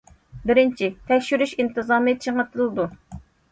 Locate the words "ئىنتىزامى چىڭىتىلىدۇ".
1.59-2.91